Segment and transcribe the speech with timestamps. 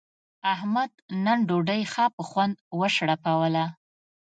[0.53, 0.91] احمد
[1.25, 3.65] نن ډوډۍ ښه په خوند و شړپوله.